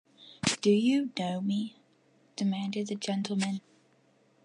[0.61, 1.75] ‘Do you know me?’
[2.35, 3.61] demanded the gentleman.